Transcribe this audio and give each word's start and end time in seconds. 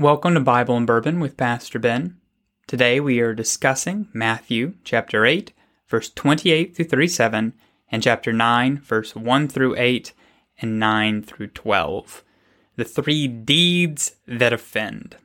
Welcome 0.00 0.32
to 0.32 0.40
Bible 0.40 0.78
and 0.78 0.86
Bourbon 0.86 1.20
with 1.20 1.36
Pastor 1.36 1.78
Ben. 1.78 2.16
Today 2.66 3.00
we 3.00 3.20
are 3.20 3.34
discussing 3.34 4.08
Matthew 4.14 4.72
chapter 4.82 5.26
8, 5.26 5.52
verse 5.88 6.08
28 6.08 6.74
through 6.74 6.86
37, 6.86 7.52
and 7.92 8.02
chapter 8.02 8.32
9, 8.32 8.78
verse 8.78 9.14
1 9.14 9.48
through 9.48 9.76
8, 9.76 10.14
and 10.62 10.80
9 10.80 11.22
through 11.22 11.48
12. 11.48 12.24
The 12.76 12.84
three 12.86 13.28
deeds 13.28 14.16
that 14.26 14.54
offend. 14.54 15.18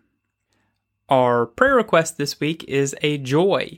Our 1.07 1.45
prayer 1.45 1.75
request 1.75 2.17
this 2.17 2.41
week 2.41 2.65
is 2.65 2.93
a 3.01 3.17
joy. 3.17 3.77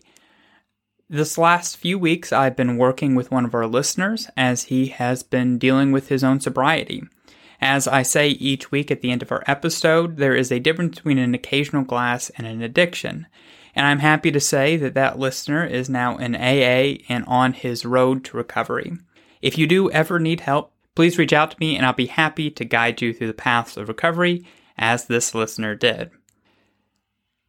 This 1.07 1.37
last 1.37 1.77
few 1.77 1.99
weeks, 1.99 2.33
I've 2.33 2.55
been 2.55 2.75
working 2.75 3.13
with 3.13 3.29
one 3.29 3.45
of 3.45 3.53
our 3.53 3.67
listeners 3.67 4.31
as 4.35 4.63
he 4.63 4.87
has 4.87 5.21
been 5.21 5.59
dealing 5.59 5.91
with 5.91 6.07
his 6.07 6.23
own 6.23 6.39
sobriety. 6.39 7.03
As 7.59 7.87
I 7.87 8.03
say 8.03 8.29
each 8.29 8.71
week 8.71 8.91
at 8.91 9.01
the 9.01 9.11
end 9.11 9.21
of 9.23 9.31
our 9.31 9.43
episode, 9.47 10.17
there 10.17 10.35
is 10.35 10.51
a 10.51 10.59
difference 10.59 10.97
between 10.97 11.17
an 11.17 11.33
occasional 11.33 11.83
glass 11.83 12.29
and 12.31 12.45
an 12.45 12.61
addiction. 12.61 13.27
And 13.75 13.85
I'm 13.85 13.99
happy 13.99 14.31
to 14.31 14.39
say 14.39 14.77
that 14.77 14.93
that 14.93 15.19
listener 15.19 15.65
is 15.65 15.89
now 15.89 16.17
in 16.17 16.35
AA 16.35 17.03
and 17.09 17.23
on 17.25 17.53
his 17.53 17.85
road 17.85 18.23
to 18.25 18.37
recovery. 18.37 18.93
If 19.41 19.57
you 19.57 19.67
do 19.67 19.89
ever 19.91 20.19
need 20.19 20.41
help, 20.41 20.73
please 20.95 21.17
reach 21.17 21.33
out 21.33 21.51
to 21.51 21.57
me 21.59 21.75
and 21.75 21.85
I'll 21.85 21.93
be 21.93 22.07
happy 22.07 22.49
to 22.51 22.65
guide 22.65 23.01
you 23.01 23.13
through 23.13 23.27
the 23.27 23.33
paths 23.33 23.77
of 23.77 23.87
recovery 23.87 24.45
as 24.77 25.05
this 25.05 25.33
listener 25.35 25.75
did. 25.75 26.11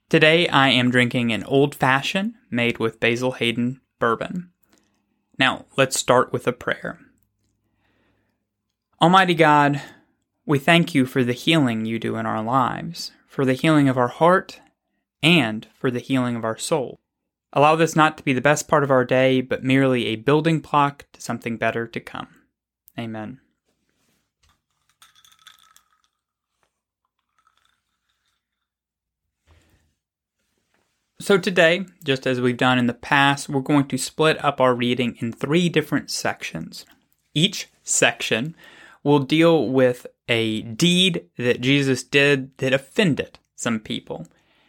Today 0.09 0.49
I 0.49 0.69
am 0.69 0.91
drinking 0.91 1.33
an 1.33 1.45
old 1.45 1.75
fashioned 1.75 2.35
made 2.51 2.79
with 2.79 3.01
Basil 3.01 3.33
Hayden 3.33 3.81
bourbon. 3.99 4.51
Now, 5.39 5.67
let's 5.77 5.99
start 5.99 6.33
with 6.33 6.47
a 6.47 6.53
prayer. 6.53 6.99
Almighty 9.01 9.35
God, 9.35 9.81
we 10.49 10.59
thank 10.59 10.95
you 10.95 11.05
for 11.05 11.23
the 11.23 11.35
healing 11.35 11.85
you 11.85 11.99
do 11.99 12.17
in 12.17 12.25
our 12.25 12.43
lives, 12.43 13.13
for 13.27 13.45
the 13.45 13.53
healing 13.53 13.87
of 13.87 13.99
our 13.99 14.09
heart, 14.09 14.63
and 15.23 15.69
for 15.75 15.91
the 15.91 15.99
healing 15.99 16.37
of 16.37 16.45
our 16.45 16.57
soul. 16.57 16.99
Allow 17.53 17.77
this 17.77 17.95
not 17.95 18.17
to 18.17 18.25
be 18.25 18.33
the 18.33 18.41
best 18.41 18.67
part 18.67 18.83
of 18.83 18.91
our 18.91 19.05
day, 19.05 19.43
but 19.43 19.63
merely 19.63 20.07
a 20.07 20.17
building 20.17 20.61
block 20.61 21.05
to 21.13 21.21
something 21.21 21.59
better 21.59 21.87
to 21.87 22.01
come. 22.01 22.29
Amen. 22.99 23.41
So, 31.21 31.37
today, 31.37 31.85
just 32.05 32.27
as 32.27 32.41
we've 32.41 32.57
done 32.57 32.79
in 32.79 32.87
the 32.87 32.95
past, 32.95 33.51
we're 33.51 33.61
going 33.61 33.89
to 33.89 33.99
split 33.99 34.43
up 34.43 34.63
our 34.63 34.75
reading 34.75 35.19
in 35.21 35.31
three 35.31 35.69
different 35.69 36.11
sections. 36.11 36.87
Each 37.35 37.69
section 37.83 38.57
will 39.05 39.19
deal 39.19 39.69
with 39.69 40.07
a 40.29 40.63
deed 40.63 41.25
that 41.37 41.61
Jesus 41.61 42.03
did 42.03 42.57
that 42.59 42.73
offended 42.73 43.39
some 43.57 43.81
people. 43.81 44.27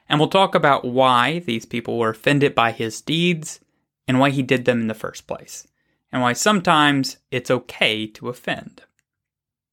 And 0.08 0.20
we'll 0.20 0.30
talk 0.30 0.56
about 0.56 0.86
why 0.86 1.40
these 1.40 1.66
people 1.66 1.98
were 1.98 2.10
offended 2.10 2.56
by 2.56 2.72
his 2.72 3.02
deeds 3.02 3.60
and 4.08 4.20
why 4.20 4.32
he 4.32 4.42
did 4.42 4.66
them 4.66 4.82
in 4.82 4.88
the 4.88 4.96
first 4.96 5.28
place, 5.28 5.68
and 6.12 6.22
why 6.22 6.34
sometimes 6.34 7.18
it's 7.30 7.52
okay 7.52 8.08
to 8.08 8.30
offend. 8.30 8.82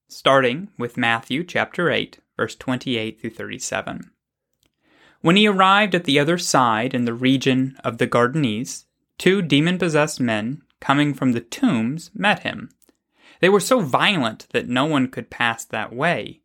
Starting 0.08 0.68
with 0.76 0.98
Matthew 0.98 1.42
chapter 1.42 1.90
8, 1.90 2.18
verse 2.36 2.54
28 2.54 3.18
through 3.18 3.30
37. 3.30 4.10
When 5.22 5.36
he 5.36 5.48
arrived 5.48 5.94
at 5.94 6.04
the 6.04 6.18
other 6.18 6.36
side 6.36 6.92
in 6.92 7.06
the 7.06 7.14
region 7.14 7.78
of 7.82 7.96
the 7.96 8.06
Gadarenes, 8.06 8.84
two 9.16 9.40
demon 9.40 9.78
possessed 9.78 10.20
men 10.20 10.62
coming 10.80 11.14
from 11.14 11.32
the 11.32 11.40
tombs 11.40 12.10
met 12.14 12.42
him 12.42 12.70
they 13.40 13.48
were 13.48 13.60
so 13.60 13.80
violent 13.80 14.46
that 14.52 14.68
no 14.68 14.86
one 14.86 15.08
could 15.08 15.30
pass 15.30 15.64
that 15.64 15.92
way. 15.92 16.40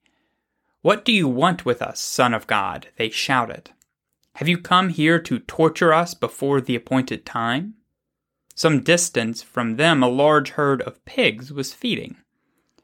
What 0.81 1.05
do 1.05 1.11
you 1.11 1.27
want 1.27 1.65
with 1.65 1.81
us, 1.81 1.99
Son 1.99 2.33
of 2.33 2.47
God? 2.47 2.87
They 2.97 3.09
shouted. 3.09 3.71
Have 4.35 4.47
you 4.47 4.57
come 4.57 4.89
here 4.89 5.19
to 5.19 5.39
torture 5.39 5.93
us 5.93 6.13
before 6.13 6.61
the 6.61 6.75
appointed 6.75 7.25
time? 7.25 7.75
Some 8.55 8.81
distance 8.81 9.41
from 9.41 9.75
them, 9.75 10.01
a 10.01 10.09
large 10.09 10.51
herd 10.51 10.81
of 10.81 11.03
pigs 11.05 11.51
was 11.51 11.73
feeding. 11.73 12.17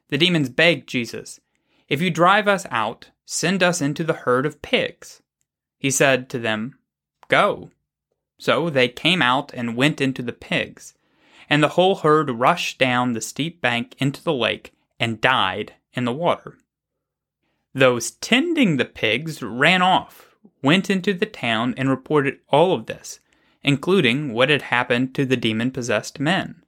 The 0.08 0.18
demons 0.18 0.48
begged 0.48 0.88
Jesus, 0.88 1.40
If 1.88 2.00
you 2.00 2.10
drive 2.10 2.48
us 2.48 2.66
out, 2.70 3.10
send 3.24 3.62
us 3.62 3.80
into 3.80 4.04
the 4.04 4.14
herd 4.14 4.46
of 4.46 4.62
pigs. 4.62 5.22
He 5.78 5.90
said 5.90 6.28
to 6.30 6.38
them, 6.38 6.78
Go. 7.28 7.70
So 8.38 8.70
they 8.70 8.88
came 8.88 9.20
out 9.20 9.52
and 9.52 9.76
went 9.76 10.00
into 10.00 10.22
the 10.22 10.32
pigs 10.32 10.94
and 11.48 11.62
the 11.62 11.68
whole 11.68 11.96
herd 11.96 12.30
rushed 12.30 12.78
down 12.78 13.12
the 13.12 13.20
steep 13.20 13.60
bank 13.60 13.94
into 13.98 14.22
the 14.22 14.32
lake 14.32 14.72
and 15.00 15.20
died 15.20 15.74
in 15.92 16.04
the 16.04 16.12
water. 16.12 16.58
Those 17.74 18.12
tending 18.12 18.76
the 18.76 18.84
pigs 18.84 19.42
ran 19.42 19.82
off, 19.82 20.36
went 20.62 20.90
into 20.90 21.14
the 21.14 21.26
town, 21.26 21.74
and 21.76 21.88
reported 21.88 22.38
all 22.48 22.72
of 22.72 22.86
this, 22.86 23.20
including 23.62 24.32
what 24.32 24.50
had 24.50 24.62
happened 24.62 25.14
to 25.14 25.24
the 25.24 25.36
demon 25.36 25.70
possessed 25.70 26.18
men. 26.18 26.62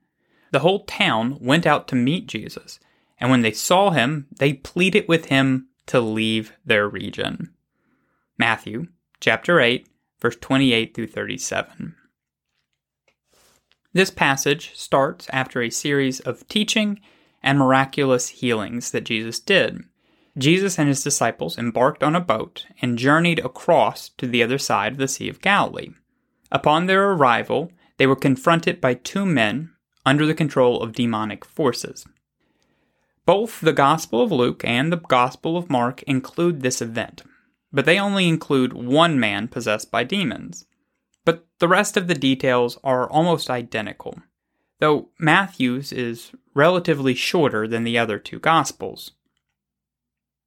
The 0.52 0.60
whole 0.60 0.84
town 0.84 1.38
went 1.40 1.66
out 1.66 1.88
to 1.88 1.96
meet 1.96 2.26
Jesus, 2.26 2.80
and 3.18 3.30
when 3.30 3.42
they 3.42 3.52
saw 3.52 3.90
him, 3.90 4.26
they 4.36 4.54
pleaded 4.54 5.06
with 5.08 5.26
him 5.26 5.68
to 5.86 6.00
leave 6.00 6.52
their 6.64 6.88
region. 6.88 7.52
Matthew 8.38 8.88
chapter 9.20 9.60
8, 9.60 9.86
verse 10.20 10.36
28 10.40 10.94
through 10.94 11.08
37. 11.08 11.94
This 13.92 14.10
passage 14.10 14.72
starts 14.74 15.26
after 15.32 15.60
a 15.60 15.70
series 15.70 16.20
of 16.20 16.46
teaching 16.46 17.00
and 17.42 17.58
miraculous 17.58 18.28
healings 18.28 18.92
that 18.92 19.04
Jesus 19.04 19.40
did. 19.40 19.84
Jesus 20.38 20.78
and 20.78 20.88
his 20.88 21.02
disciples 21.02 21.58
embarked 21.58 22.04
on 22.04 22.14
a 22.14 22.20
boat 22.20 22.66
and 22.80 22.96
journeyed 22.96 23.40
across 23.40 24.10
to 24.10 24.28
the 24.28 24.44
other 24.44 24.58
side 24.58 24.92
of 24.92 24.98
the 24.98 25.08
Sea 25.08 25.28
of 25.28 25.40
Galilee. 25.40 25.90
Upon 26.52 26.86
their 26.86 27.10
arrival, 27.10 27.72
they 27.96 28.06
were 28.06 28.16
confronted 28.16 28.80
by 28.80 28.94
two 28.94 29.26
men 29.26 29.70
under 30.06 30.24
the 30.24 30.34
control 30.34 30.82
of 30.82 30.92
demonic 30.92 31.44
forces. 31.44 32.06
Both 33.26 33.60
the 33.60 33.72
Gospel 33.72 34.22
of 34.22 34.30
Luke 34.30 34.62
and 34.64 34.92
the 34.92 34.98
Gospel 34.98 35.56
of 35.56 35.68
Mark 35.68 36.02
include 36.04 36.62
this 36.62 36.80
event, 36.80 37.22
but 37.72 37.86
they 37.86 37.98
only 37.98 38.28
include 38.28 38.72
one 38.72 39.18
man 39.18 39.48
possessed 39.48 39.90
by 39.90 40.04
demons 40.04 40.64
but 41.30 41.46
the 41.60 41.68
rest 41.68 41.96
of 41.96 42.08
the 42.08 42.14
details 42.16 42.76
are 42.82 43.08
almost 43.08 43.50
identical, 43.50 44.18
though 44.80 45.10
Matthew's 45.16 45.92
is 45.92 46.32
relatively 46.54 47.14
shorter 47.14 47.68
than 47.68 47.84
the 47.84 47.96
other 47.96 48.18
two 48.18 48.40
Gospels. 48.40 49.12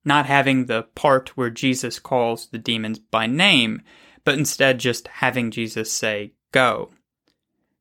Not 0.03 0.25
having 0.25 0.65
the 0.65 0.83
part 0.93 1.37
where 1.37 1.49
Jesus 1.49 1.99
calls 1.99 2.47
the 2.47 2.57
demons 2.57 2.99
by 2.99 3.27
name, 3.27 3.81
but 4.25 4.37
instead 4.37 4.77
just 4.77 5.07
having 5.07 5.51
Jesus 5.51 5.89
say, 5.89 6.33
Go. 6.51 6.91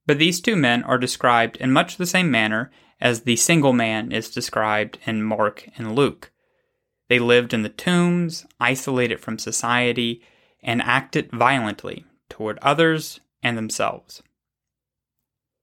But 0.07 0.19
these 0.19 0.41
two 0.41 0.55
men 0.55 0.85
are 0.85 0.97
described 0.97 1.57
in 1.57 1.73
much 1.73 1.97
the 1.97 2.07
same 2.07 2.31
manner 2.31 2.71
as 3.01 3.23
the 3.23 3.35
single 3.35 3.73
man 3.73 4.13
is 4.13 4.31
described 4.31 4.99
in 5.07 5.25
Mark 5.25 5.69
and 5.77 5.97
Luke. 5.97 6.31
They 7.09 7.19
lived 7.19 7.53
in 7.53 7.63
the 7.63 7.69
tombs, 7.69 8.47
isolated 8.61 9.19
from 9.19 9.41
society, 9.41 10.23
and 10.63 10.81
acted 10.81 11.33
violently 11.33 12.05
toward 12.33 12.59
others 12.63 13.21
and 13.43 13.59
themselves. 13.59 14.23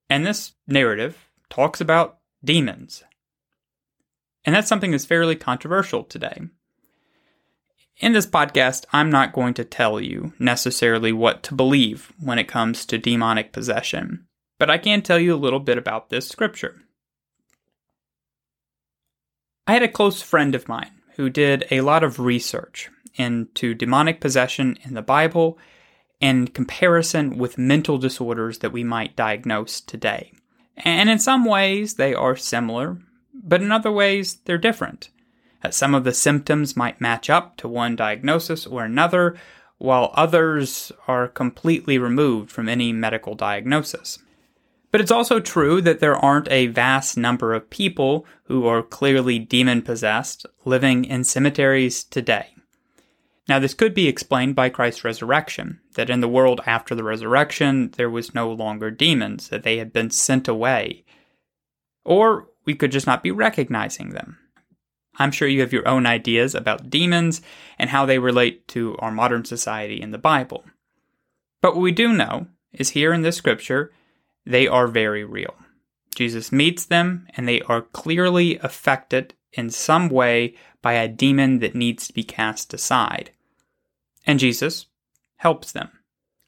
And 0.07 0.24
this 0.24 0.53
narrative 0.68 1.18
talks 1.50 1.81
about 1.81 2.19
demons. 2.46 3.03
And 4.46 4.56
that's 4.56 4.68
something 4.68 4.91
that's 4.91 5.06
fairly 5.06 5.35
controversial 5.35 6.03
today. 6.03 6.41
In 7.97 8.13
this 8.13 8.28
podcast, 8.28 8.85
I'm 8.94 9.09
not 9.09 9.34
going 9.34 9.56
to 9.56 9.66
tell 9.66 10.00
you 10.00 10.34
necessarily 10.38 11.12
what 11.12 11.41
to 11.44 11.56
believe 11.56 12.13
when 12.19 12.38
it 12.38 12.47
comes 12.47 12.86
to 12.86 12.97
demonic 13.00 13.51
possession, 13.51 14.28
but 14.59 14.69
I 14.69 14.78
can 14.78 15.01
tell 15.01 15.19
you 15.19 15.34
a 15.34 15.44
little 15.44 15.59
bit 15.59 15.78
about 15.78 16.09
this 16.09 16.30
scripture. 16.30 16.83
I 19.66 19.74
had 19.74 19.83
a 19.83 19.88
close 19.88 20.21
friend 20.21 20.54
of 20.54 20.69
mine 20.69 21.01
who 21.16 21.31
did 21.31 21.66
a 21.71 21.81
lot 21.81 22.04
of 22.04 22.19
research 22.19 22.89
into 23.16 23.74
demonic 23.74 24.21
possession 24.21 24.77
in 24.83 24.94
the 24.94 25.01
Bible 25.01 25.57
in 26.19 26.48
comparison 26.48 27.38
with 27.38 27.57
mental 27.57 27.98
disorders 27.98 28.60
that 28.60 28.71
we 28.71 28.83
might 28.83 29.16
diagnose 29.16 29.80
today. 29.80 30.31
And 30.77 31.10
in 31.10 31.19
some 31.19 31.45
ways, 31.45 31.95
they 31.95 32.13
are 32.13 32.36
similar, 32.36 32.98
but 33.33 33.62
in 33.62 33.71
other 33.71 33.92
ways, 33.92 34.38
they're 34.45 34.57
different. 34.57 35.10
Uh, 35.63 35.71
some 35.71 35.94
of 35.94 36.04
the 36.04 36.13
symptoms 36.13 36.77
might 36.77 37.01
match 37.01 37.30
up 37.30 37.57
to 37.57 37.68
one 37.68 37.95
diagnosis 37.95 38.66
or 38.66 38.86
another, 38.86 39.36
while 39.77 40.12
others 40.13 40.92
are 41.07 41.27
completely 41.27 41.98
removed 41.98 42.51
from 42.51 42.69
any 42.69 42.92
medical 42.94 43.36
diagnosis. 43.36 44.19
But 44.92 45.01
it's 45.01 45.12
also 45.12 45.39
true 45.39 45.81
that 45.81 46.00
there 46.00 46.18
aren't 46.18 46.51
a 46.51 46.68
vast 46.68 47.18
number 47.18 47.54
of 47.54 47.69
people 47.69 48.25
who 48.45 48.66
are 48.66 48.81
clearly 48.81 49.38
demon 49.38 49.81
possessed 49.81 50.45
living 50.66 51.06
in 51.06 51.24
cemeteries 51.24 52.04
today. 52.04 52.56
Now, 53.50 53.57
this 53.57 53.74
could 53.74 53.96
be 53.96 54.07
explained 54.07 54.56
by 54.56 54.69
Christ's 54.69 55.04
resurrection, 55.04 55.80
that 55.96 56.12
in 56.12 56.22
the 56.22 56.28
world 56.28 56.62
after 56.68 56.94
the 56.94 57.04
resurrection, 57.04 57.90
there 57.98 58.10
was 58.10 58.36
no 58.36 58.51
longer 58.51 58.92
demons, 58.92 59.50
that 59.50 59.63
they 59.63 59.80
had 59.80 59.92
been 59.92 60.12
sent 60.12 60.48
away. 60.48 61.04
Or 62.06 62.48
we 62.63 62.75
could 62.75 62.92
just 62.92 63.07
not 63.07 63.24
be 63.24 63.31
recognizing 63.31 64.12
them. 64.12 64.38
I'm 65.18 65.31
sure 65.31 65.48
you 65.48 65.62
have 65.62 65.74
your 65.74 65.88
own 65.88 66.06
ideas 66.06 66.54
about 66.54 66.92
demons 66.92 67.42
and 67.80 67.90
how 67.90 68.06
they 68.06 68.19
relate 68.19 68.68
to 68.69 68.96
our 69.00 69.12
modern 69.12 69.44
society 69.46 70.00
in 70.00 70.12
the 70.12 70.19
Bible. 70.19 70.63
But 71.60 71.74
what 71.74 71.81
we 71.81 71.92
do 71.92 72.13
know 72.13 72.48
is 72.72 72.92
here 72.92 73.12
in 73.12 73.24
this 73.24 73.38
scripture, 73.38 73.92
they 74.45 74.68
are 74.68 74.88
very 74.88 75.25
real. 75.25 75.56
Jesus 76.13 76.52
meets 76.52 76.86
them, 76.86 77.28
and 77.36 77.48
they 77.48 77.62
are 77.62 77.81
clearly 77.81 78.60
affected 78.60 79.34
in 79.54 79.72
some 79.72 80.07
way 80.07 80.54
by 80.84 80.94
a 80.94 81.07
demon 81.07 81.60
that 81.60 81.74
needs 81.74 82.06
to 82.07 82.13
be 82.13 82.24
cast 82.24 82.75
aside. 82.75 83.31
And 84.30 84.38
Jesus 84.38 84.86
helps 85.38 85.72
them. 85.72 85.90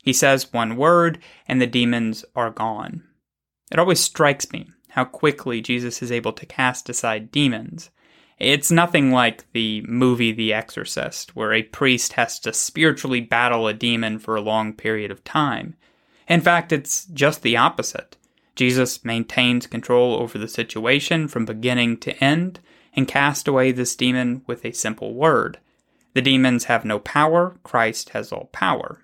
He 0.04 0.14
says 0.14 0.54
one 0.54 0.78
word, 0.78 1.18
and 1.48 1.60
the 1.60 1.66
demons 1.66 2.24
are 2.36 2.52
gone. 2.52 3.02
It 3.72 3.80
always 3.80 4.00
strikes 4.00 4.52
me 4.52 4.70
how 4.90 5.06
quickly 5.06 5.62
Jesus 5.62 6.04
is 6.04 6.12
able 6.12 6.32
to 6.34 6.46
cast 6.46 6.90
aside 6.90 7.32
demons. 7.32 7.90
It's 8.38 8.70
nothing 8.70 9.12
like 9.12 9.52
the 9.54 9.82
movie 9.88 10.32
The 10.32 10.54
Exorcist, 10.54 11.36
where 11.36 11.54
a 11.54 11.64
priest 11.64 12.14
has 12.14 12.40
to 12.42 12.54
spiritually 12.54 13.20
battle 13.20 13.68
a 13.68 13.74
demon 13.74 14.20
for 14.20 14.36
a 14.36 14.42
long 14.42 14.74
period 14.74 15.10
of 15.10 15.24
time. 15.24 15.76
In 16.28 16.42
fact, 16.42 16.72
it's 16.72 17.06
just 17.06 17.42
the 17.42 17.58
opposite. 17.58 18.16
Jesus 18.56 19.04
maintains 19.04 19.66
control 19.66 20.22
over 20.22 20.38
the 20.38 20.48
situation 20.48 21.28
from 21.28 21.46
beginning 21.46 21.98
to 22.02 22.24
end 22.24 22.60
and 22.96 23.08
cast 23.08 23.48
away 23.48 23.72
this 23.72 23.96
demon 23.96 24.44
with 24.46 24.64
a 24.66 24.72
simple 24.72 25.16
word. 25.16 25.58
The 26.14 26.22
demons 26.22 26.66
have 26.66 26.86
no 26.86 27.00
power, 27.00 27.58
Christ 27.64 28.10
has 28.10 28.32
all 28.32 28.50
power. 28.52 29.00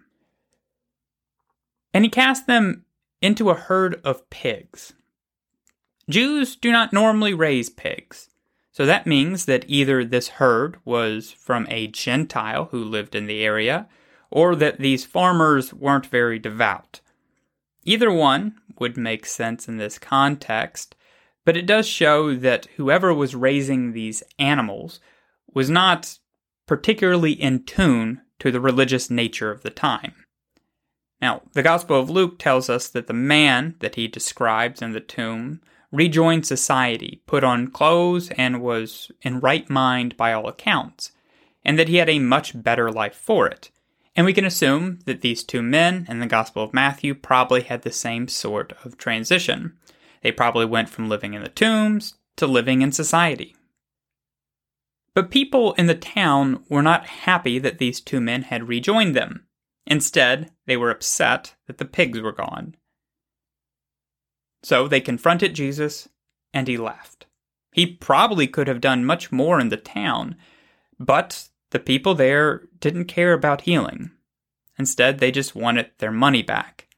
And 1.94 2.04
he 2.04 2.10
cast 2.10 2.48
them 2.48 2.86
into 3.22 3.50
a 3.50 3.56
herd 3.56 4.00
of 4.04 4.30
pigs. 4.30 4.94
Jews 6.10 6.56
do 6.56 6.72
not 6.72 6.94
normally 6.94 7.34
raise 7.34 7.70
pigs. 7.70 8.30
So 8.72 8.86
that 8.86 9.08
means 9.08 9.46
that 9.46 9.66
either 9.68 10.06
this 10.06 10.28
herd 10.28 10.78
was 10.86 11.32
from 11.32 11.66
a 11.70 11.88
Gentile 11.88 12.66
who 12.66 12.84
lived 12.84 13.16
in 13.16 13.26
the 13.26 13.44
area, 13.44 13.88
or 14.30 14.56
that 14.56 14.80
these 14.80 15.06
farmers 15.06 15.74
weren't 15.74 16.06
very 16.06 16.38
devout. 16.38 17.02
Either 17.84 18.12
one 18.12 18.56
would 18.78 18.96
make 18.96 19.26
sense 19.26 19.68
in 19.68 19.78
this 19.78 19.98
context, 19.98 20.96
but 21.46 21.58
it 21.58 21.66
does 21.66 21.88
show 21.88 22.36
that 22.36 22.68
whoever 22.76 23.14
was 23.14 23.34
raising 23.34 23.94
these 23.94 24.22
animals 24.38 25.00
was 25.54 25.70
not 25.70 26.20
particularly 26.68 27.32
in 27.32 27.64
tune 27.64 28.22
to 28.40 28.52
the 28.52 28.62
religious 28.62 29.10
nature 29.10 29.50
of 29.50 29.64
the 29.64 29.70
time. 29.70 30.14
Now, 31.22 31.42
the 31.54 31.64
Gospel 31.64 32.00
of 32.00 32.10
Luke 32.10 32.38
tells 32.38 32.70
us 32.70 32.88
that 32.90 33.08
the 33.08 33.14
man 33.14 33.76
that 33.80 33.96
he 33.96 34.08
describes 34.08 34.82
in 34.82 34.92
the 34.92 35.00
tomb 35.00 35.62
rejoined 35.92 36.46
society, 36.46 37.22
put 37.26 37.44
on 37.44 37.72
clothes, 37.72 38.30
and 38.38 38.62
was 38.62 39.12
in 39.22 39.40
right 39.40 39.68
mind 39.70 40.16
by 40.18 40.34
all 40.34 40.48
accounts, 40.48 41.12
and 41.66 41.80
that 41.80 41.88
he 41.88 41.96
had 41.98 42.10
a 42.10 42.20
much 42.20 42.62
better 42.62 42.92
life 42.92 43.16
for 43.16 43.48
it. 43.48 43.72
And 44.16 44.26
we 44.26 44.34
can 44.34 44.46
assume 44.46 45.00
that 45.06 45.22
these 45.22 45.44
two 45.44 45.62
men 45.62 46.06
in 46.10 46.20
the 46.20 46.26
Gospel 46.26 46.64
of 46.64 46.74
Matthew 46.74 47.14
probably 47.14 47.62
had 47.62 47.84
the 47.84 47.92
same 47.92 48.28
sort 48.28 48.74
of 48.84 48.98
transition. 48.98 49.78
They 50.22 50.32
probably 50.32 50.66
went 50.66 50.90
from 50.90 51.10
living 51.10 51.34
in 51.34 51.44
the 51.44 51.50
tombs 51.50 52.16
to 52.38 52.48
living 52.48 52.82
in 52.82 52.92
society. 52.92 53.57
But 55.18 55.32
people 55.32 55.74
in 55.80 55.88
the 55.88 55.96
town 55.96 56.64
were 56.70 56.84
not 56.84 57.08
happy 57.08 57.58
that 57.58 57.80
these 57.80 58.00
two 58.00 58.22
men 58.22 58.44
had 58.44 58.68
rejoined 58.68 59.16
them. 59.16 59.48
Instead, 59.88 60.52
they 60.68 60.78
were 60.78 60.92
upset 60.92 61.56
that 61.66 61.80
the 61.80 61.86
pigs 61.86 62.22
were 62.22 62.32
gone. 62.32 62.76
So 64.62 64.88
they 64.88 65.02
confronted 65.02 65.56
Jesus, 65.56 66.08
and 66.54 66.68
he 66.68 66.78
left. 66.78 67.26
He 67.72 67.88
probably 67.88 68.46
could 68.46 68.68
have 68.68 68.80
done 68.80 69.06
much 69.06 69.32
more 69.32 69.60
in 69.60 69.70
the 69.70 69.78
town, 69.78 70.36
but 71.00 71.50
the 71.72 71.80
people 71.80 72.14
there 72.14 72.68
didn't 72.80 73.06
care 73.06 73.34
about 73.34 73.62
healing. 73.62 74.12
Instead, 74.78 75.18
they 75.18 75.32
just 75.32 75.56
wanted 75.56 75.90
their 75.98 76.12
money 76.12 76.44
back. 76.44 76.90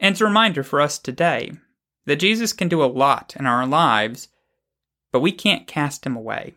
And 0.00 0.14
it's 0.14 0.22
a 0.22 0.24
reminder 0.24 0.62
for 0.62 0.80
us 0.80 0.98
today 0.98 1.52
that 2.06 2.16
Jesus 2.16 2.54
can 2.54 2.68
do 2.68 2.82
a 2.82 2.86
lot 2.86 3.36
in 3.38 3.44
our 3.44 3.66
lives, 3.66 4.28
but 5.12 5.20
we 5.20 5.32
can't 5.32 5.66
cast 5.66 6.06
him 6.06 6.16
away. 6.16 6.54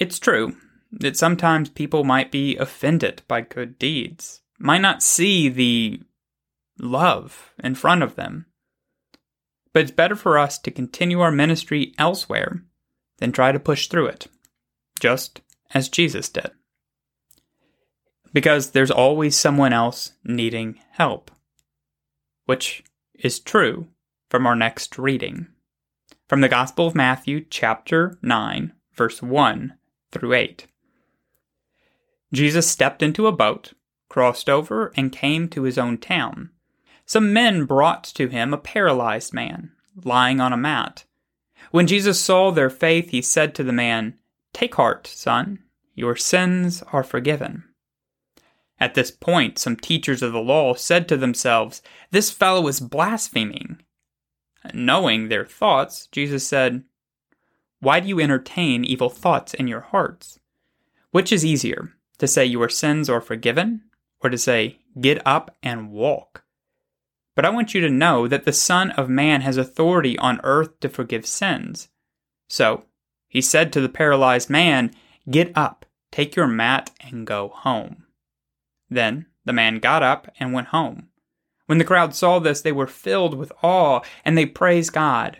It's 0.00 0.18
true 0.18 0.56
that 0.90 1.18
sometimes 1.18 1.68
people 1.68 2.04
might 2.04 2.32
be 2.32 2.56
offended 2.56 3.22
by 3.28 3.42
good 3.42 3.78
deeds, 3.78 4.40
might 4.58 4.80
not 4.80 5.02
see 5.02 5.50
the 5.50 6.00
love 6.78 7.52
in 7.62 7.74
front 7.74 8.02
of 8.02 8.16
them. 8.16 8.46
But 9.74 9.82
it's 9.82 9.90
better 9.90 10.16
for 10.16 10.38
us 10.38 10.58
to 10.60 10.70
continue 10.70 11.20
our 11.20 11.30
ministry 11.30 11.92
elsewhere 11.98 12.62
than 13.18 13.30
try 13.30 13.52
to 13.52 13.60
push 13.60 13.88
through 13.88 14.06
it, 14.06 14.26
just 14.98 15.42
as 15.74 15.90
Jesus 15.90 16.30
did. 16.30 16.50
Because 18.32 18.70
there's 18.70 18.90
always 18.90 19.36
someone 19.36 19.74
else 19.74 20.12
needing 20.24 20.80
help, 20.92 21.30
which 22.46 22.82
is 23.14 23.38
true 23.38 23.88
from 24.30 24.46
our 24.46 24.56
next 24.56 24.98
reading. 24.98 25.48
From 26.26 26.40
the 26.40 26.48
Gospel 26.48 26.86
of 26.86 26.94
Matthew, 26.94 27.44
chapter 27.50 28.18
9, 28.22 28.72
verse 28.94 29.20
1 29.20 29.74
through 30.12 30.34
8. 30.34 30.66
Jesus 32.32 32.70
stepped 32.70 33.02
into 33.02 33.26
a 33.26 33.32
boat, 33.32 33.72
crossed 34.08 34.48
over, 34.48 34.92
and 34.96 35.12
came 35.12 35.48
to 35.48 35.62
his 35.62 35.78
own 35.78 35.98
town 35.98 36.50
some 37.10 37.32
men 37.32 37.64
brought 37.64 38.04
to 38.04 38.28
him 38.28 38.54
a 38.54 38.56
paralyzed 38.56 39.34
man, 39.34 39.72
lying 40.04 40.40
on 40.40 40.52
a 40.52 40.56
mat. 40.56 41.02
When 41.72 41.88
Jesus 41.88 42.20
saw 42.20 42.52
their 42.52 42.70
faith, 42.70 43.10
he 43.10 43.20
said 43.20 43.52
to 43.56 43.64
the 43.64 43.72
man, 43.72 44.16
Take 44.52 44.76
heart, 44.76 45.08
son, 45.08 45.58
your 45.96 46.14
sins 46.14 46.84
are 46.92 47.02
forgiven. 47.02 47.64
At 48.78 48.94
this 48.94 49.10
point, 49.10 49.58
some 49.58 49.74
teachers 49.74 50.22
of 50.22 50.32
the 50.32 50.38
law 50.38 50.74
said 50.74 51.08
to 51.08 51.16
themselves, 51.16 51.82
This 52.12 52.30
fellow 52.30 52.68
is 52.68 52.78
blaspheming. 52.78 53.82
Knowing 54.72 55.30
their 55.30 55.44
thoughts, 55.44 56.06
Jesus 56.12 56.46
said, 56.46 56.84
Why 57.80 58.00
do 58.00 58.08
you 58.08 58.20
entertain 58.20 58.84
evil 58.84 59.08
thoughts 59.08 59.54
in 59.54 59.66
your 59.66 59.80
hearts? 59.80 60.38
Which 61.10 61.32
is 61.32 61.44
easier, 61.44 61.92
to 62.18 62.28
say 62.28 62.44
your 62.44 62.68
sins 62.68 63.08
are 63.08 63.20
forgiven, 63.20 63.82
or 64.20 64.30
to 64.30 64.38
say, 64.38 64.78
Get 65.00 65.26
up 65.26 65.56
and 65.62 65.90
walk? 65.90 66.44
But 67.34 67.46
I 67.46 67.50
want 67.50 67.74
you 67.74 67.80
to 67.80 67.90
know 67.90 68.28
that 68.28 68.44
the 68.44 68.52
Son 68.52 68.90
of 68.92 69.08
Man 69.08 69.40
has 69.40 69.56
authority 69.56 70.18
on 70.18 70.40
earth 70.44 70.78
to 70.80 70.88
forgive 70.88 71.24
sins. 71.24 71.88
So 72.48 72.84
he 73.28 73.40
said 73.40 73.72
to 73.72 73.80
the 73.80 73.88
paralyzed 73.88 74.50
man, 74.50 74.92
Get 75.30 75.50
up, 75.56 75.86
take 76.12 76.36
your 76.36 76.48
mat, 76.48 76.90
and 77.00 77.26
go 77.26 77.48
home. 77.48 78.04
Then 78.90 79.26
the 79.44 79.52
man 79.52 79.78
got 79.78 80.02
up 80.02 80.30
and 80.38 80.52
went 80.52 80.68
home. 80.68 81.08
When 81.66 81.78
the 81.78 81.84
crowd 81.84 82.14
saw 82.14 82.40
this, 82.40 82.60
they 82.60 82.72
were 82.72 82.88
filled 82.88 83.34
with 83.34 83.52
awe, 83.62 84.00
and 84.24 84.36
they 84.36 84.44
praised 84.44 84.92
God, 84.92 85.38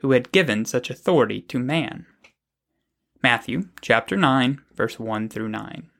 who 0.00 0.12
had 0.12 0.32
given 0.32 0.64
such 0.64 0.90
authority 0.90 1.40
to 1.42 1.58
man. 1.58 2.06
Matthew 3.22 3.68
chapter 3.80 4.16
9, 4.16 4.60
verse 4.74 4.98
1 4.98 5.28
through 5.28 5.48
9. 5.48 5.90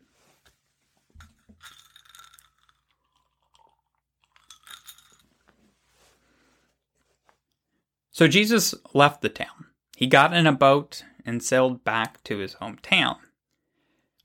So 8.11 8.27
Jesus 8.27 8.75
left 8.93 9.23
the 9.23 9.29
town. 9.31 9.67
He 9.97 10.07
got 10.07 10.35
in 10.35 10.47
a 10.47 10.53
boat 10.53 11.05
and 11.25 11.43
sailed 11.43 11.85
back 11.85 12.23
to 12.25 12.39
his 12.39 12.55
hometown. 12.57 13.17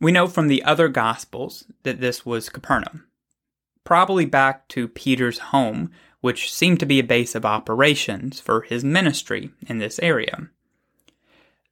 We 0.02 0.12
know 0.12 0.28
from 0.28 0.48
the 0.48 0.64
other 0.64 0.88
Gospels 0.88 1.66
that 1.84 2.02
this 2.02 2.26
was 2.26 2.50
Capernaum, 2.50 3.08
probably 3.84 4.26
back 4.26 4.68
to 4.70 4.88
Peter's 4.88 5.40
home, 5.40 5.92
which 6.22 6.52
seemed 6.52 6.80
to 6.80 6.86
be 6.86 7.00
a 7.00 7.04
base 7.04 7.36
of 7.36 7.46
operations 7.46 8.40
for 8.40 8.62
his 8.62 8.84
ministry 8.84 9.52
in 9.68 9.80
this 9.80 10.00
area. 10.00 10.50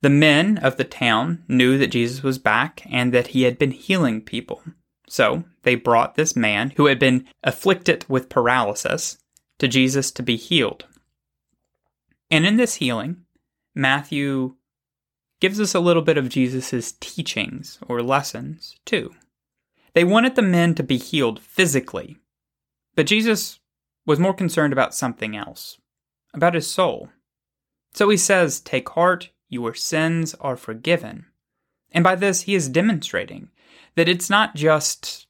The 0.01 0.09
men 0.09 0.57
of 0.57 0.77
the 0.77 0.83
town 0.83 1.43
knew 1.47 1.77
that 1.77 1.87
Jesus 1.87 2.23
was 2.23 2.37
back 2.37 2.85
and 2.89 3.13
that 3.13 3.27
he 3.27 3.43
had 3.43 3.57
been 3.57 3.71
healing 3.71 4.21
people. 4.21 4.61
So 5.07 5.45
they 5.61 5.75
brought 5.75 6.15
this 6.15 6.35
man 6.35 6.73
who 6.75 6.87
had 6.87 6.99
been 6.99 7.25
afflicted 7.43 8.05
with 8.09 8.29
paralysis 8.29 9.17
to 9.59 9.67
Jesus 9.67 10.11
to 10.11 10.23
be 10.23 10.35
healed. 10.35 10.85
And 12.29 12.45
in 12.45 12.57
this 12.57 12.75
healing, 12.75 13.25
Matthew 13.75 14.55
gives 15.39 15.59
us 15.59 15.73
a 15.75 15.79
little 15.79 16.01
bit 16.01 16.17
of 16.17 16.29
Jesus' 16.29 16.93
teachings 16.99 17.79
or 17.87 18.01
lessons, 18.01 18.75
too. 18.85 19.13
They 19.93 20.03
wanted 20.03 20.35
the 20.35 20.41
men 20.41 20.73
to 20.75 20.83
be 20.83 20.97
healed 20.97 21.39
physically, 21.39 22.17
but 22.95 23.05
Jesus 23.05 23.59
was 24.05 24.19
more 24.19 24.33
concerned 24.33 24.73
about 24.73 24.95
something 24.95 25.35
else, 25.35 25.77
about 26.33 26.55
his 26.55 26.69
soul. 26.69 27.09
So 27.93 28.09
he 28.09 28.17
says, 28.17 28.59
Take 28.59 28.89
heart, 28.89 29.29
your 29.49 29.73
sins 29.73 30.33
are 30.35 30.57
forgiven. 30.57 31.27
And 31.91 32.03
by 32.03 32.15
this, 32.15 32.41
he 32.41 32.55
is 32.55 32.69
demonstrating 32.69 33.49
that 33.95 34.09
it's 34.09 34.29
not 34.29 34.55
just 34.55 35.27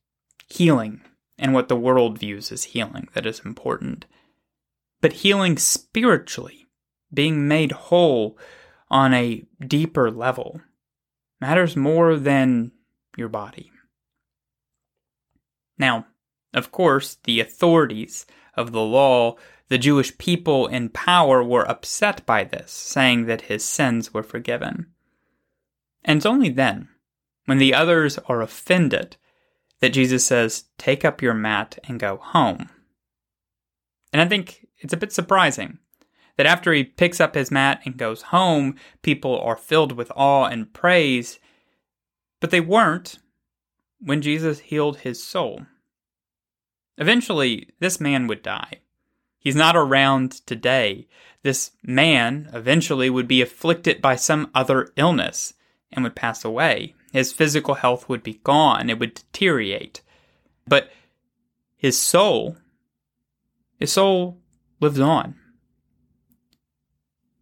healing 0.47 1.01
and 1.37 1.53
what 1.53 1.67
the 1.67 1.75
world 1.75 2.17
views 2.17 2.51
as 2.51 2.63
healing 2.63 3.09
that 3.13 3.25
is 3.25 3.41
important, 3.43 4.05
but 5.01 5.13
healing 5.13 5.57
spiritually 5.57 6.67
being 7.13 7.47
made 7.47 7.71
whole 7.71 8.37
on 8.89 9.13
a 9.13 9.43
deeper 9.65 10.09
level, 10.11 10.61
matters 11.41 11.75
more 11.75 12.15
than 12.15 12.71
your 13.17 13.29
body. 13.29 13.71
Now, 15.77 16.05
of 16.53 16.71
course, 16.71 17.17
the 17.23 17.39
authorities 17.39 18.25
of 18.55 18.71
the 18.71 18.81
law, 18.81 19.35
the 19.69 19.77
Jewish 19.77 20.17
people 20.17 20.67
in 20.67 20.89
power, 20.89 21.43
were 21.43 21.69
upset 21.69 22.25
by 22.25 22.43
this, 22.43 22.71
saying 22.71 23.25
that 23.25 23.43
his 23.43 23.63
sins 23.63 24.13
were 24.13 24.23
forgiven. 24.23 24.87
And 26.05 26.17
it's 26.17 26.25
only 26.25 26.49
then, 26.49 26.89
when 27.45 27.57
the 27.57 27.73
others 27.73 28.17
are 28.27 28.41
offended, 28.41 29.17
that 29.79 29.89
Jesus 29.89 30.25
says, 30.25 30.65
Take 30.77 31.03
up 31.03 31.21
your 31.21 31.33
mat 31.33 31.77
and 31.85 31.99
go 31.99 32.17
home. 32.17 32.69
And 34.11 34.21
I 34.21 34.27
think 34.27 34.67
it's 34.77 34.93
a 34.93 34.97
bit 34.97 35.11
surprising 35.11 35.79
that 36.37 36.45
after 36.45 36.73
he 36.73 36.83
picks 36.83 37.19
up 37.19 37.35
his 37.35 37.51
mat 37.51 37.81
and 37.85 37.97
goes 37.97 38.21
home, 38.23 38.75
people 39.01 39.39
are 39.39 39.57
filled 39.57 39.91
with 39.91 40.11
awe 40.15 40.45
and 40.45 40.73
praise, 40.73 41.39
but 42.39 42.51
they 42.51 42.61
weren't 42.61 43.19
when 43.99 44.21
Jesus 44.21 44.59
healed 44.59 44.99
his 44.99 45.23
soul. 45.23 45.65
Eventually, 46.97 47.69
this 47.79 47.99
man 47.99 48.27
would 48.27 48.43
die. 48.43 48.79
He's 49.39 49.55
not 49.55 49.75
around 49.75 50.45
today. 50.45 51.07
This 51.41 51.71
man 51.83 52.49
eventually 52.53 53.09
would 53.09 53.27
be 53.27 53.41
afflicted 53.41 54.01
by 54.01 54.15
some 54.15 54.49
other 54.55 54.91
illness 54.95 55.53
and 55.91 56.03
would 56.03 56.15
pass 56.15 56.45
away. 56.45 56.95
His 57.11 57.33
physical 57.33 57.75
health 57.75 58.07
would 58.09 58.23
be 58.23 58.39
gone, 58.43 58.89
it 58.89 58.99
would 58.99 59.13
deteriorate. 59.15 60.01
But 60.67 60.91
his 61.75 61.99
soul, 61.99 62.57
his 63.77 63.91
soul 63.91 64.39
lives 64.79 64.99
on. 64.99 65.35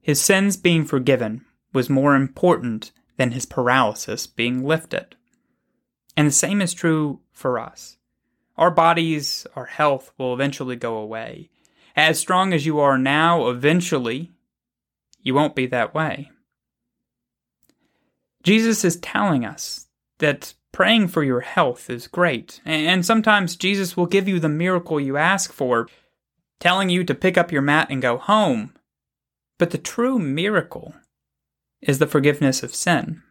His 0.02 0.20
sins 0.20 0.58
being 0.58 0.86
forgiven 0.86 1.46
was 1.74 1.90
more 1.90 2.16
important 2.16 2.92
than 3.18 3.32
his 3.32 3.46
paralysis 3.46 4.26
being 4.26 4.64
lifted. 4.66 5.16
And 6.18 6.28
the 6.28 6.32
same 6.32 6.62
is 6.62 6.74
true 6.74 7.20
for 7.32 7.60
us. 7.60 7.98
Our 8.62 8.70
bodies, 8.70 9.48
our 9.56 9.66
health 9.66 10.14
will 10.20 10.36
eventually 10.36 10.76
go 10.76 10.98
away. 10.98 11.50
As 11.96 12.20
strong 12.20 12.54
as 12.54 12.64
you 12.64 12.80
are 12.80 12.96
now, 12.96 13.50
eventually, 13.50 14.34
you 15.24 15.34
won't 15.34 15.56
be 15.56 15.66
that 15.66 15.96
way. 15.96 16.30
Jesus 18.44 18.86
is 18.86 18.98
telling 18.98 19.44
us 19.44 19.88
that 20.20 20.54
praying 20.72 21.08
for 21.08 21.24
your 21.24 21.40
health 21.40 21.90
is 21.90 22.06
great, 22.06 22.62
and 22.64 23.04
sometimes 23.04 23.56
Jesus 23.56 23.98
will 23.98 24.06
give 24.06 24.28
you 24.28 24.40
the 24.40 24.48
miracle 24.48 25.00
you 25.00 25.18
ask 25.18 25.52
for, 25.52 25.88
telling 26.60 26.92
you 26.92 27.04
to 27.04 27.16
pick 27.16 27.40
up 27.40 27.52
your 27.52 27.64
mat 27.64 27.88
and 27.90 28.00
go 28.00 28.20
home. 28.20 28.76
But 29.58 29.72
the 29.72 29.80
true 29.80 30.20
miracle 30.20 30.94
is 31.82 31.98
the 31.98 32.06
forgiveness 32.06 32.62
of 32.62 32.76
sin. 32.76 33.24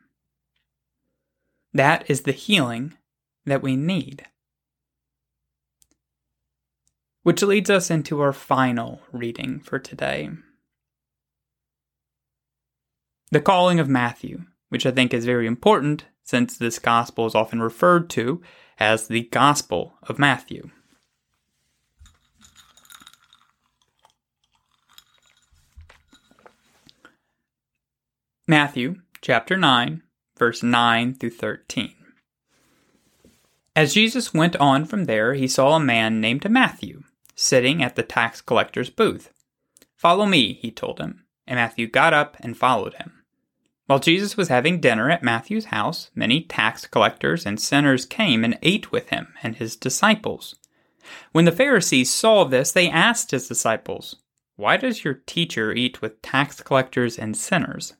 That 1.72 2.10
is 2.10 2.22
the 2.22 2.32
healing 2.32 2.94
that 3.46 3.62
we 3.62 3.76
need. 3.76 4.26
Which 7.30 7.42
leads 7.42 7.70
us 7.70 7.92
into 7.92 8.20
our 8.22 8.32
final 8.32 9.02
reading 9.12 9.60
for 9.60 9.78
today. 9.78 10.30
The 13.30 13.40
calling 13.40 13.78
of 13.78 13.88
Matthew, 13.88 14.46
which 14.68 14.84
I 14.84 14.90
think 14.90 15.14
is 15.14 15.26
very 15.26 15.46
important 15.46 16.06
since 16.24 16.56
this 16.56 16.80
gospel 16.80 17.26
is 17.26 17.36
often 17.36 17.62
referred 17.62 18.10
to 18.10 18.42
as 18.80 19.06
the 19.06 19.28
Gospel 19.30 19.94
of 20.02 20.18
Matthew. 20.18 20.70
Matthew 28.48 29.02
chapter 29.22 29.56
9, 29.56 30.02
verse 30.36 30.64
9 30.64 31.14
through 31.14 31.30
13. 31.30 31.94
As 33.76 33.94
Jesus 33.94 34.34
went 34.34 34.56
on 34.56 34.84
from 34.84 35.04
there, 35.04 35.34
he 35.34 35.46
saw 35.46 35.76
a 35.76 35.80
man 35.80 36.20
named 36.20 36.50
Matthew 36.50 37.04
sitting 37.40 37.82
at 37.82 37.96
the 37.96 38.02
tax 38.02 38.40
collector's 38.40 38.90
booth. 38.90 39.32
Follow 39.96 40.26
me, 40.26 40.52
he 40.52 40.70
told 40.70 41.00
him, 41.00 41.24
and 41.46 41.56
Matthew 41.56 41.86
got 41.86 42.12
up 42.12 42.36
and 42.40 42.56
followed 42.56 42.94
him. 42.94 43.24
While 43.86 43.98
Jesus 43.98 44.36
was 44.36 44.48
having 44.48 44.80
dinner 44.80 45.10
at 45.10 45.22
Matthew's 45.22 45.66
house, 45.66 46.10
many 46.14 46.42
tax 46.42 46.86
collectors 46.86 47.44
and 47.46 47.58
sinners 47.58 48.06
came 48.06 48.44
and 48.44 48.58
ate 48.62 48.92
with 48.92 49.08
him 49.08 49.34
and 49.42 49.56
his 49.56 49.74
disciples. 49.74 50.54
When 51.32 51.44
the 51.46 51.50
Pharisees 51.50 52.10
saw 52.10 52.44
this, 52.44 52.72
they 52.72 52.90
asked 52.90 53.30
his 53.30 53.48
disciples, 53.48 54.16
Why 54.56 54.76
does 54.76 55.02
your 55.02 55.14
teacher 55.14 55.72
eat 55.72 56.02
with 56.02 56.22
tax 56.22 56.60
collectors 56.60 57.18
and 57.18 57.36
sinners? 57.36 57.94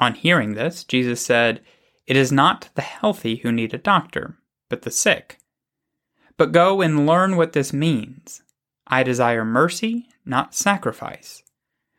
On 0.00 0.14
hearing 0.14 0.54
this, 0.54 0.84
Jesus 0.84 1.20
said, 1.20 1.60
It 2.06 2.16
is 2.16 2.32
not 2.32 2.70
the 2.74 2.82
healthy 2.82 3.36
who 3.36 3.52
need 3.52 3.74
a 3.74 3.78
doctor, 3.78 4.38
but 4.68 4.82
the 4.82 4.90
sick. 4.90 5.38
But 6.36 6.52
go 6.52 6.80
and 6.80 7.06
learn 7.06 7.36
what 7.36 7.52
this 7.52 7.72
means. 7.72 8.42
I 8.86 9.02
desire 9.02 9.44
mercy, 9.44 10.08
not 10.24 10.54
sacrifice. 10.54 11.42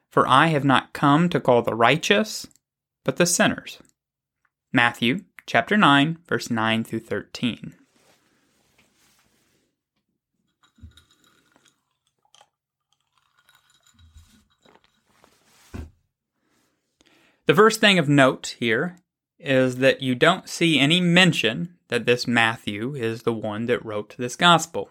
For 0.09 0.27
I 0.27 0.47
have 0.47 0.63
not 0.63 0.93
come 0.93 1.29
to 1.29 1.39
call 1.39 1.61
the 1.61 1.75
righteous, 1.75 2.47
but 3.03 3.17
the 3.17 3.25
sinners. 3.25 3.79
Matthew 4.71 5.25
chapter 5.45 5.77
9, 5.77 6.17
verse 6.27 6.49
9 6.49 6.83
through 6.83 6.99
13. 7.01 7.75
The 17.45 17.53
first 17.53 17.79
thing 17.79 17.99
of 17.99 18.09
note 18.09 18.55
here 18.59 18.97
is 19.37 19.77
that 19.77 20.01
you 20.01 20.15
don't 20.15 20.49
see 20.49 20.79
any 20.79 20.99
mention 20.99 21.75
that 21.89 22.05
this 22.05 22.25
Matthew 22.25 22.95
is 22.95 23.21
the 23.21 23.33
one 23.33 23.67
that 23.67 23.85
wrote 23.85 24.15
this 24.17 24.35
gospel. 24.35 24.89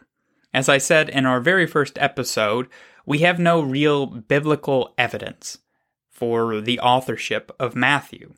As 0.54 0.68
I 0.68 0.78
said 0.78 1.08
in 1.08 1.26
our 1.26 1.40
very 1.40 1.66
first 1.66 1.98
episode, 1.98 2.68
we 3.04 3.18
have 3.18 3.40
no 3.40 3.60
real 3.60 4.06
biblical 4.06 4.94
evidence 4.96 5.58
for 6.12 6.60
the 6.60 6.78
authorship 6.78 7.50
of 7.58 7.74
Matthew. 7.74 8.34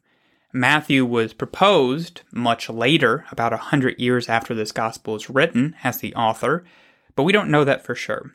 Matthew 0.51 1.05
was 1.05 1.35
proposed 1.35 2.23
much 2.33 2.71
later, 2.71 3.27
about 3.31 3.53
a 3.53 3.59
hundred 3.59 4.01
years 4.01 4.31
after 4.31 4.55
this 4.55 4.73
gospel 4.73 5.13
was 5.13 5.29
written, 5.29 5.77
as 5.85 5.99
the 5.99 6.15
author, 6.15 6.65
but 7.15 7.25
we 7.25 7.35
don't 7.35 7.51
know 7.51 7.65
that 7.65 7.85
for 7.85 7.95
sure. 7.95 8.33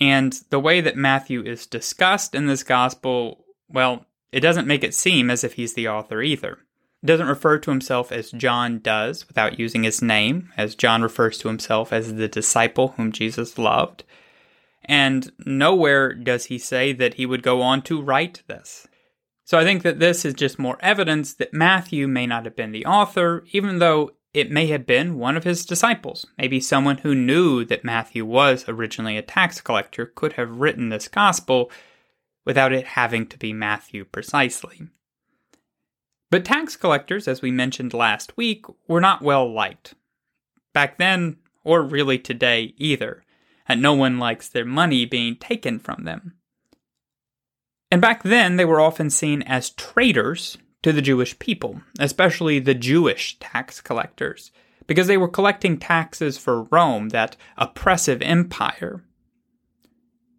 And 0.00 0.32
the 0.48 0.58
way 0.58 0.80
that 0.80 0.96
Matthew 0.96 1.42
is 1.42 1.66
discussed 1.66 2.34
in 2.34 2.46
this 2.46 2.62
gospel, 2.62 3.44
well, 3.68 4.06
it 4.32 4.40
doesn't 4.40 4.66
make 4.66 4.82
it 4.82 4.94
seem 4.94 5.28
as 5.28 5.44
if 5.44 5.52
he's 5.52 5.74
the 5.74 5.88
author 5.88 6.22
either. 6.22 6.58
Doesn't 7.04 7.28
refer 7.28 7.58
to 7.58 7.70
himself 7.70 8.10
as 8.10 8.30
John 8.30 8.78
does 8.78 9.28
without 9.28 9.58
using 9.58 9.82
his 9.82 10.00
name, 10.00 10.52
as 10.56 10.74
John 10.74 11.02
refers 11.02 11.38
to 11.38 11.48
himself 11.48 11.92
as 11.92 12.14
the 12.14 12.28
disciple 12.28 12.88
whom 12.96 13.12
Jesus 13.12 13.58
loved. 13.58 14.04
And 14.84 15.30
nowhere 15.44 16.14
does 16.14 16.46
he 16.46 16.58
say 16.58 16.92
that 16.94 17.14
he 17.14 17.26
would 17.26 17.42
go 17.42 17.60
on 17.60 17.82
to 17.82 18.00
write 18.00 18.42
this. 18.46 18.86
So 19.44 19.58
I 19.58 19.64
think 19.64 19.82
that 19.82 19.98
this 19.98 20.24
is 20.24 20.32
just 20.32 20.58
more 20.58 20.78
evidence 20.80 21.34
that 21.34 21.52
Matthew 21.52 22.08
may 22.08 22.26
not 22.26 22.46
have 22.46 22.56
been 22.56 22.72
the 22.72 22.86
author, 22.86 23.44
even 23.52 23.78
though 23.78 24.12
it 24.32 24.50
may 24.50 24.66
have 24.68 24.86
been 24.86 25.18
one 25.18 25.36
of 25.36 25.44
his 25.44 25.64
disciples. 25.66 26.26
Maybe 26.38 26.58
someone 26.60 26.98
who 26.98 27.14
knew 27.14 27.64
that 27.66 27.84
Matthew 27.84 28.24
was 28.24 28.64
originally 28.66 29.16
a 29.16 29.22
tax 29.22 29.60
collector 29.60 30.06
could 30.06 30.34
have 30.34 30.58
written 30.58 30.88
this 30.88 31.08
gospel 31.08 31.70
without 32.44 32.72
it 32.72 32.86
having 32.88 33.26
to 33.28 33.38
be 33.38 33.52
Matthew 33.52 34.04
precisely. 34.04 34.88
But 36.34 36.44
tax 36.44 36.74
collectors, 36.74 37.28
as 37.28 37.42
we 37.42 37.52
mentioned 37.52 37.94
last 37.94 38.36
week, 38.36 38.64
were 38.88 39.00
not 39.00 39.22
well 39.22 39.48
liked. 39.48 39.94
Back 40.72 40.98
then, 40.98 41.36
or 41.62 41.80
really 41.80 42.18
today 42.18 42.74
either 42.76 43.22
and 43.68 43.80
no 43.80 43.94
one 43.94 44.18
likes 44.18 44.48
their 44.48 44.64
money 44.64 45.04
being 45.04 45.36
taken 45.36 45.78
from 45.78 46.02
them. 46.02 46.34
And 47.88 48.00
back 48.00 48.24
then, 48.24 48.56
they 48.56 48.64
were 48.64 48.80
often 48.80 49.10
seen 49.10 49.42
as 49.42 49.70
traitors 49.70 50.58
to 50.82 50.92
the 50.92 51.00
Jewish 51.00 51.38
people, 51.38 51.82
especially 52.00 52.58
the 52.58 52.74
Jewish 52.74 53.38
tax 53.38 53.80
collectors, 53.80 54.50
because 54.88 55.06
they 55.06 55.16
were 55.16 55.28
collecting 55.28 55.78
taxes 55.78 56.36
for 56.36 56.64
Rome, 56.64 57.10
that 57.10 57.36
oppressive 57.56 58.20
empire. 58.22 59.04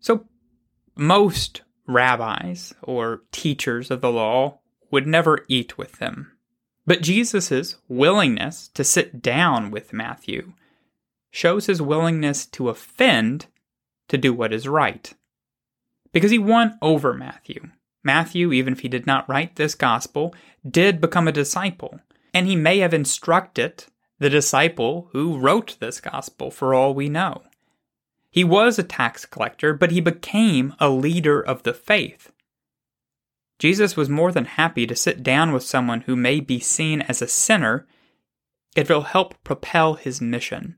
So, 0.01 0.25
most 0.97 1.61
rabbis 1.87 2.73
or 2.81 3.21
teachers 3.31 3.89
of 3.89 4.01
the 4.01 4.11
law 4.11 4.59
would 4.91 5.07
never 5.07 5.45
eat 5.47 5.77
with 5.77 5.99
them. 5.99 6.31
But 6.85 7.01
Jesus' 7.01 7.77
willingness 7.87 8.67
to 8.69 8.83
sit 8.83 9.21
down 9.21 9.71
with 9.71 9.93
Matthew 9.93 10.53
shows 11.31 11.65
his 11.65 11.81
willingness 11.81 12.45
to 12.45 12.69
offend 12.69 13.47
to 14.07 14.17
do 14.17 14.33
what 14.33 14.53
is 14.53 14.67
right. 14.67 15.13
Because 16.11 16.31
he 16.31 16.39
won 16.39 16.77
over 16.81 17.13
Matthew. 17.13 17.69
Matthew, 18.03 18.53
even 18.53 18.73
if 18.73 18.81
he 18.81 18.87
did 18.87 19.07
not 19.07 19.27
write 19.27 19.55
this 19.55 19.75
gospel, 19.75 20.33
did 20.69 21.01
become 21.01 21.27
a 21.27 21.33
disciple, 21.33 21.99
and 22.33 22.47
he 22.47 22.55
may 22.55 22.77
have 22.79 22.93
instructed 22.93 23.85
the 24.19 24.29
disciple 24.29 25.09
who 25.11 25.37
wrote 25.37 25.75
this 25.79 25.99
gospel 25.99 26.51
for 26.51 26.73
all 26.73 26.93
we 26.93 27.09
know. 27.09 27.41
He 28.29 28.43
was 28.43 28.77
a 28.77 28.83
tax 28.83 29.25
collector, 29.25 29.73
but 29.73 29.91
he 29.91 30.01
became 30.01 30.75
a 30.79 30.89
leader 30.89 31.41
of 31.41 31.63
the 31.63 31.73
faith. 31.73 32.31
Jesus 33.59 33.95
was 33.95 34.09
more 34.09 34.31
than 34.31 34.45
happy 34.45 34.85
to 34.85 34.95
sit 34.95 35.23
down 35.23 35.51
with 35.51 35.63
someone 35.63 36.01
who 36.01 36.15
may 36.15 36.39
be 36.39 36.59
seen 36.59 37.01
as 37.03 37.21
a 37.21 37.27
sinner 37.27 37.87
if 38.75 38.89
it'll 38.89 39.03
help 39.03 39.41
propel 39.43 39.93
his 39.93 40.19
mission. 40.19 40.75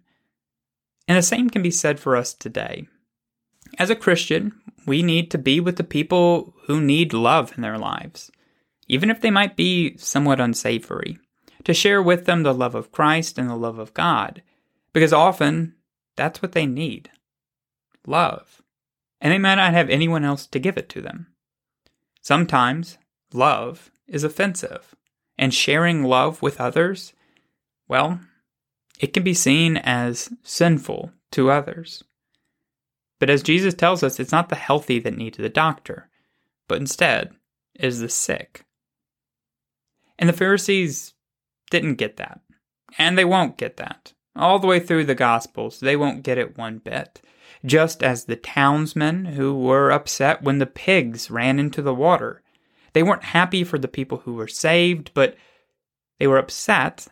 And 1.07 1.17
the 1.17 1.23
same 1.23 1.49
can 1.49 1.61
be 1.61 1.71
said 1.71 1.99
for 1.99 2.15
us 2.15 2.33
today. 2.33 2.87
As 3.79 3.89
a 3.89 3.95
Christian, 3.95 4.53
we 4.85 5.01
need 5.01 5.31
to 5.31 5.37
be 5.37 5.59
with 5.59 5.77
the 5.77 5.83
people 5.83 6.53
who 6.65 6.79
need 6.79 7.13
love 7.13 7.53
in 7.55 7.61
their 7.61 7.77
lives, 7.77 8.31
even 8.87 9.09
if 9.09 9.21
they 9.21 9.31
might 9.31 9.55
be 9.55 9.97
somewhat 9.97 10.39
unsavory, 10.39 11.17
to 11.63 11.73
share 11.73 12.01
with 12.01 12.25
them 12.25 12.43
the 12.43 12.53
love 12.53 12.75
of 12.75 12.91
Christ 12.91 13.37
and 13.37 13.49
the 13.49 13.55
love 13.55 13.79
of 13.79 13.93
God, 13.93 14.43
because 14.93 15.11
often 15.11 15.75
that's 16.15 16.41
what 16.41 16.53
they 16.53 16.65
need 16.65 17.09
love. 18.05 18.61
And 19.19 19.33
they 19.33 19.37
might 19.37 19.55
not 19.55 19.73
have 19.73 19.89
anyone 19.89 20.23
else 20.23 20.47
to 20.47 20.59
give 20.59 20.77
it 20.77 20.89
to 20.89 21.01
them. 21.01 21.27
Sometimes 22.27 22.97
love 23.31 23.89
is 24.05 24.25
offensive, 24.25 24.93
and 25.37 25.53
sharing 25.53 26.03
love 26.03 26.41
with 26.41 26.59
others, 26.59 27.13
well, 27.87 28.19
it 28.99 29.13
can 29.13 29.23
be 29.23 29.33
seen 29.33 29.77
as 29.77 30.29
sinful 30.43 31.13
to 31.31 31.49
others. 31.49 32.03
But 33.17 33.29
as 33.29 33.41
Jesus 33.41 33.73
tells 33.73 34.03
us, 34.03 34.19
it's 34.19 34.33
not 34.33 34.49
the 34.49 34.57
healthy 34.57 34.99
that 34.99 35.15
need 35.15 35.35
the 35.35 35.47
doctor, 35.47 36.09
but 36.67 36.79
instead 36.79 37.33
is 37.75 38.01
the 38.01 38.09
sick. 38.09 38.65
And 40.19 40.27
the 40.27 40.33
Pharisees 40.33 41.13
didn't 41.71 41.95
get 41.95 42.17
that. 42.17 42.41
And 42.97 43.17
they 43.17 43.23
won't 43.23 43.57
get 43.57 43.77
that. 43.77 44.11
All 44.35 44.59
the 44.59 44.67
way 44.67 44.81
through 44.81 45.05
the 45.05 45.15
Gospels, 45.15 45.79
they 45.79 45.95
won't 45.95 46.23
get 46.23 46.37
it 46.37 46.57
one 46.57 46.79
bit. 46.79 47.21
Just 47.65 48.03
as 48.03 48.25
the 48.25 48.35
townsmen 48.35 49.25
who 49.25 49.57
were 49.57 49.91
upset 49.91 50.43
when 50.43 50.59
the 50.59 50.65
pigs 50.65 51.31
ran 51.31 51.59
into 51.59 51.81
the 51.81 51.93
water. 51.93 52.41
They 52.93 53.03
weren't 53.03 53.25
happy 53.25 53.63
for 53.63 53.77
the 53.77 53.87
people 53.87 54.19
who 54.19 54.33
were 54.33 54.47
saved, 54.47 55.11
but 55.13 55.35
they 56.19 56.27
were 56.27 56.37
upset 56.37 57.07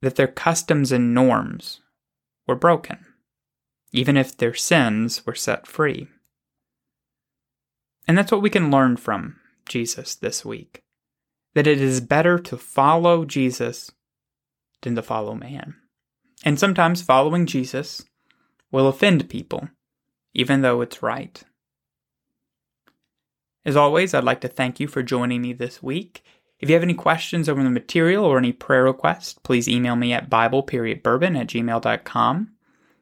that 0.00 0.16
their 0.16 0.28
customs 0.28 0.92
and 0.92 1.14
norms 1.14 1.80
were 2.46 2.54
broken, 2.54 3.04
even 3.92 4.16
if 4.16 4.36
their 4.36 4.54
sins 4.54 5.26
were 5.26 5.34
set 5.34 5.66
free. 5.66 6.08
And 8.06 8.16
that's 8.16 8.32
what 8.32 8.42
we 8.42 8.50
can 8.50 8.70
learn 8.70 8.96
from 8.96 9.36
Jesus 9.68 10.14
this 10.14 10.44
week 10.44 10.82
that 11.54 11.66
it 11.66 11.80
is 11.80 12.00
better 12.00 12.38
to 12.38 12.56
follow 12.56 13.24
Jesus 13.24 13.90
than 14.82 14.94
to 14.94 15.02
follow 15.02 15.34
man. 15.34 15.74
And 16.44 16.58
sometimes 16.58 17.02
following 17.02 17.46
Jesus 17.46 18.04
will 18.70 18.88
offend 18.88 19.28
people, 19.28 19.68
even 20.34 20.62
though 20.62 20.80
it's 20.80 21.02
right. 21.02 21.42
As 23.64 23.76
always, 23.76 24.14
I'd 24.14 24.24
like 24.24 24.40
to 24.42 24.48
thank 24.48 24.80
you 24.80 24.88
for 24.88 25.02
joining 25.02 25.42
me 25.42 25.52
this 25.52 25.82
week. 25.82 26.22
If 26.60 26.68
you 26.68 26.74
have 26.74 26.82
any 26.82 26.94
questions 26.94 27.48
over 27.48 27.62
the 27.62 27.70
material 27.70 28.24
or 28.24 28.38
any 28.38 28.52
prayer 28.52 28.84
requests, 28.84 29.34
please 29.34 29.68
email 29.68 29.94
me 29.94 30.12
at 30.12 30.30
bible.bourbon 30.30 31.36
at 31.36 31.46
gmail.com. 31.46 32.52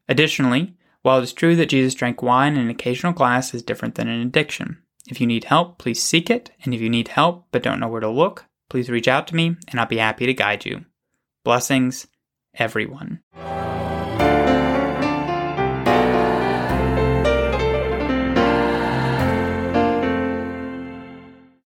Additionally, 0.09 0.75
while 1.01 1.19
it 1.19 1.23
is 1.23 1.33
true 1.33 1.55
that 1.55 1.69
Jesus 1.69 1.93
drank 1.93 2.21
wine 2.21 2.55
in 2.55 2.61
an 2.61 2.69
occasional 2.69 3.13
glass 3.13 3.53
is 3.53 3.63
different 3.63 3.95
than 3.95 4.07
an 4.07 4.21
addiction. 4.21 4.81
If 5.07 5.21
you 5.21 5.27
need 5.27 5.45
help, 5.45 5.77
please 5.77 6.03
seek 6.03 6.29
it, 6.29 6.51
and 6.63 6.73
if 6.73 6.81
you 6.81 6.89
need 6.89 7.07
help 7.07 7.47
but 7.51 7.63
don't 7.63 7.79
know 7.79 7.87
where 7.87 8.01
to 8.01 8.09
look, 8.09 8.45
please 8.69 8.89
reach 8.89 9.07
out 9.07 9.27
to 9.27 9.35
me 9.35 9.55
and 9.69 9.79
I'll 9.79 9.85
be 9.85 9.97
happy 9.97 10.25
to 10.25 10.33
guide 10.33 10.65
you. 10.65 10.85
Blessings, 11.43 12.07
everyone. 12.53 13.21